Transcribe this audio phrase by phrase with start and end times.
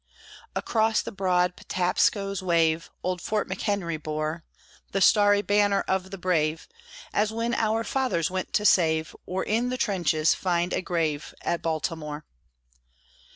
[0.55, 4.43] Across the broad Patapsco's wave, Old Fort McHenry bore
[4.93, 6.67] The starry banner of the brave,
[7.13, 11.61] As when our fathers went to save, Or in the trenches find a grave At
[11.61, 12.25] Baltimore.